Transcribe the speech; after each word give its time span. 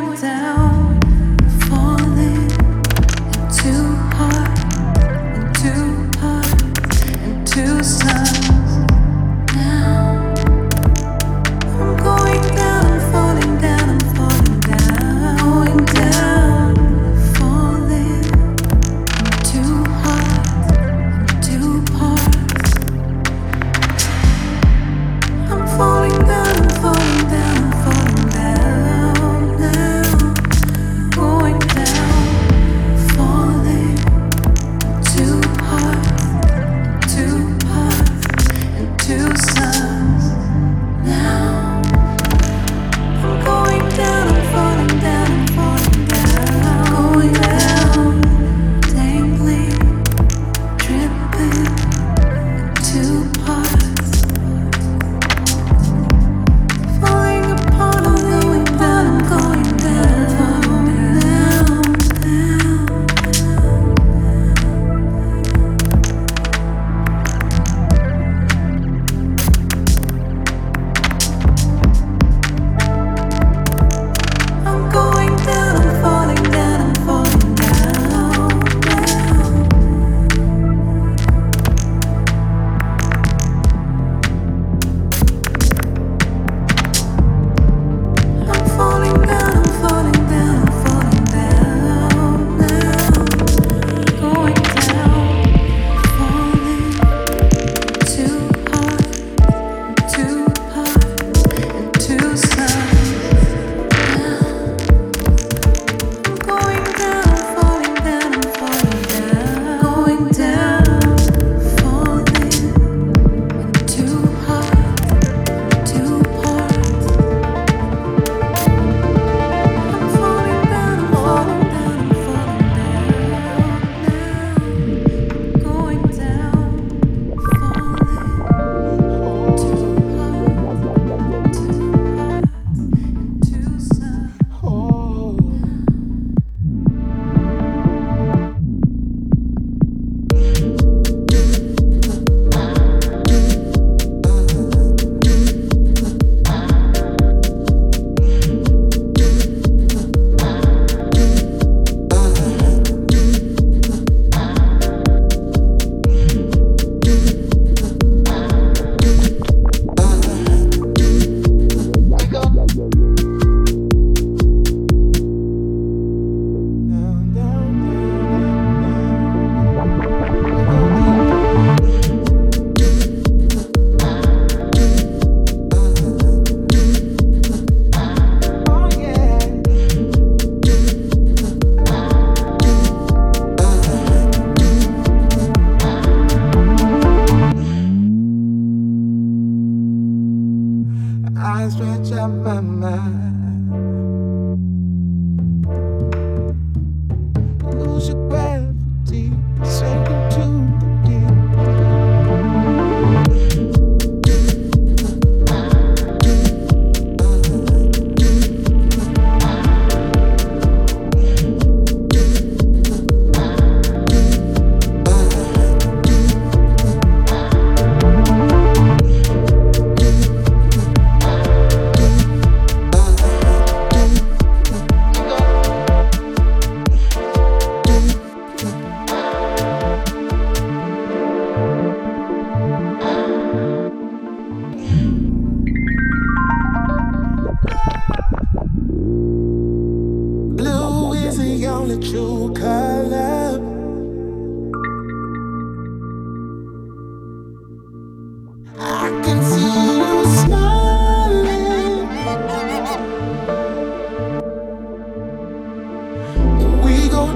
going 0.00 0.14
down. 0.22 0.91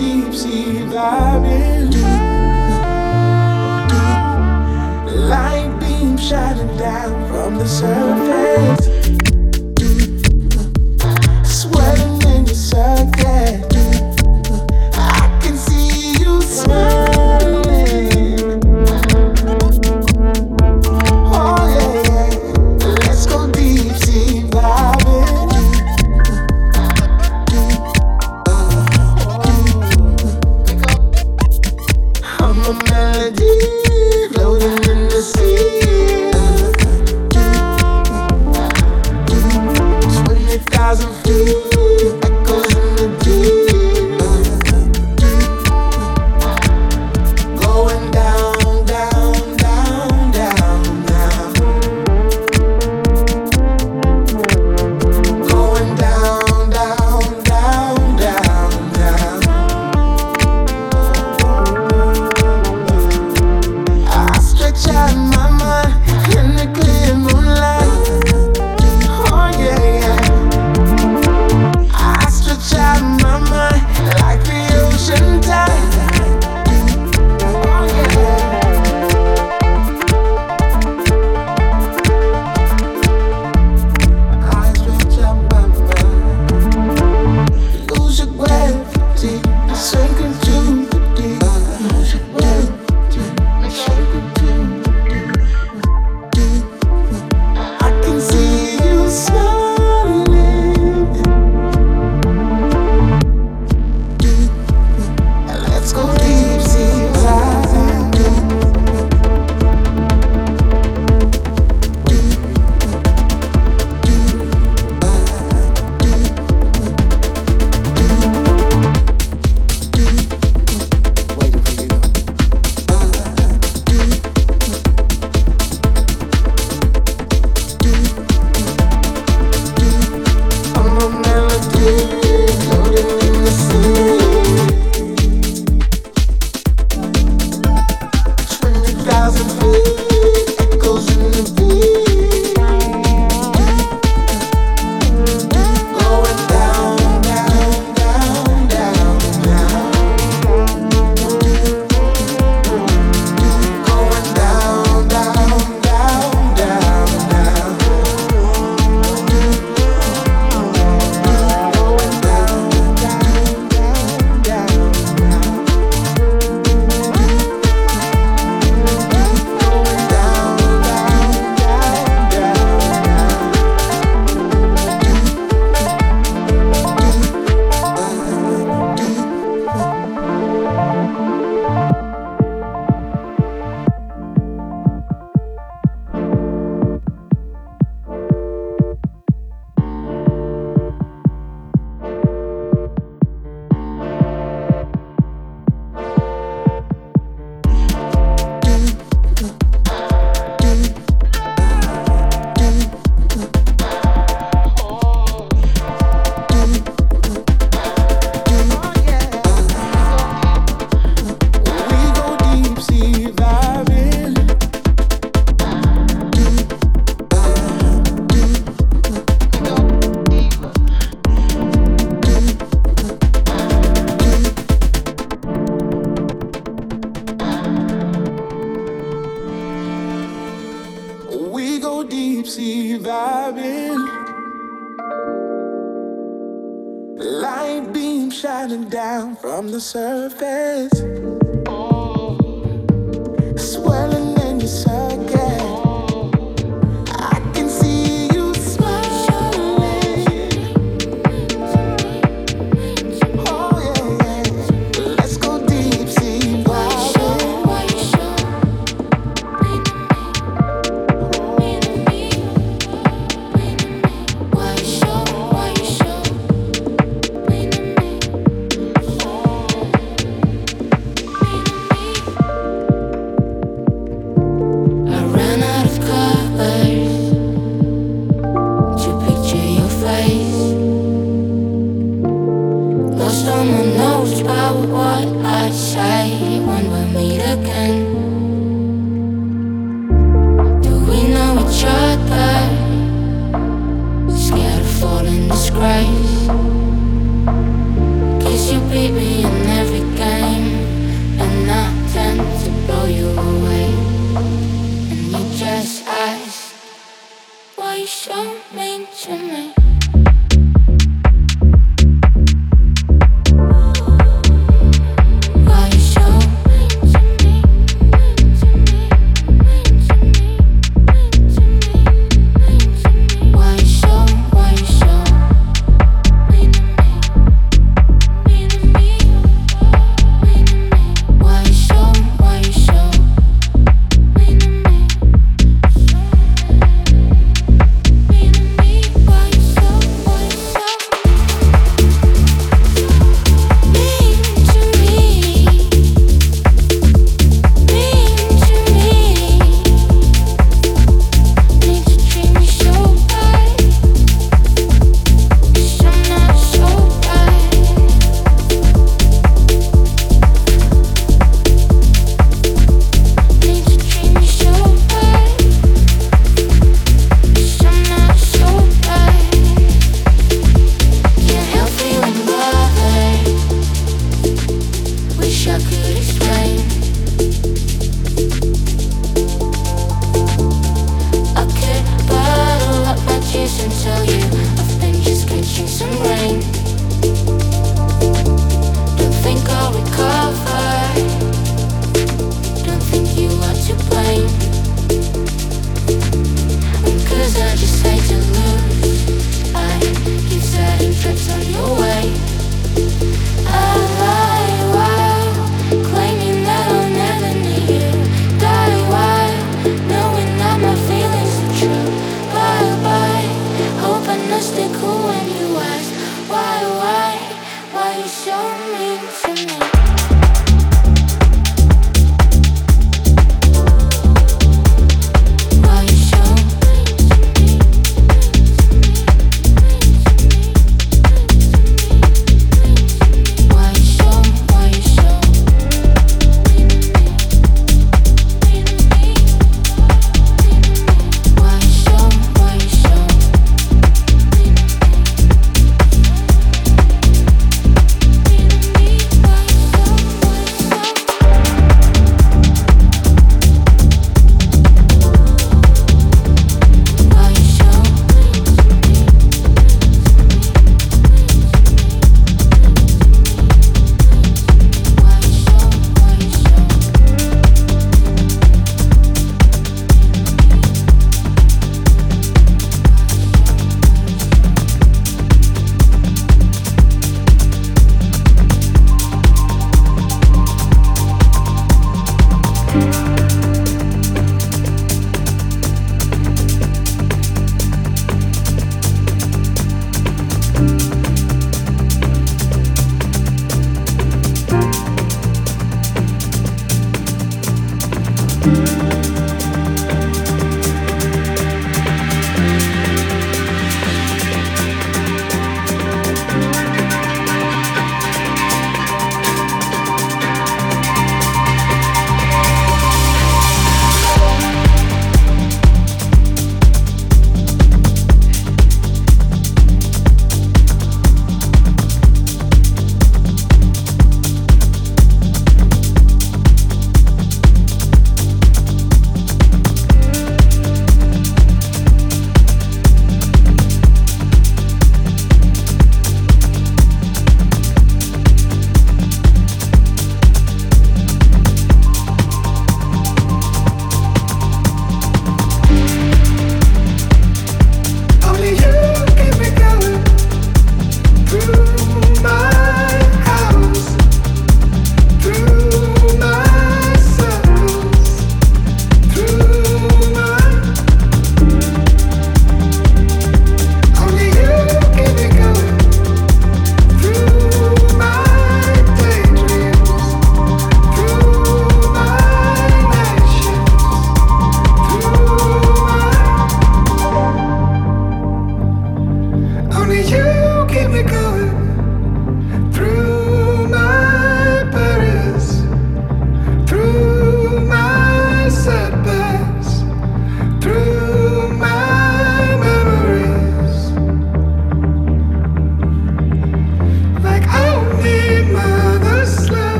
deep 0.00 0.34
sea 0.34 0.78
diving. 0.90 1.90
Light 5.28 5.76
beams 5.78 6.26
shining 6.26 6.74
down 6.78 7.12
from 7.28 7.58
the 7.58 7.66
surface. 7.66 9.19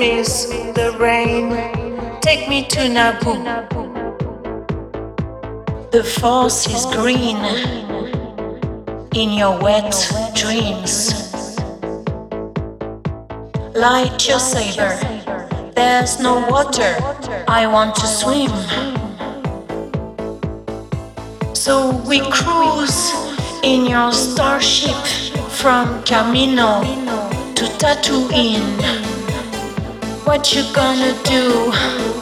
The 0.00 0.96
rain, 0.98 1.50
take 2.22 2.48
me 2.48 2.64
to 2.68 2.88
Naboo. 2.88 3.44
The 5.90 6.02
force 6.02 6.66
is 6.66 6.86
green 6.86 7.36
in 9.14 9.30
your 9.30 9.60
wet 9.60 9.92
dreams. 10.34 11.12
Light 13.76 14.26
your 14.26 14.38
saber. 14.38 14.96
There's 15.74 16.18
no 16.18 16.46
water. 16.48 16.96
I 17.46 17.66
want 17.66 17.94
to 17.96 18.06
swim. 18.06 18.56
So 21.54 21.94
we 22.08 22.20
cruise 22.30 23.12
in 23.62 23.84
your 23.84 24.12
starship 24.12 24.96
from 25.60 26.02
Kamino 26.04 26.80
to 27.54 27.64
Tatooine. 27.76 29.09
What 30.30 30.54
you 30.54 30.62
gonna 30.72 31.12
do? 31.24 32.19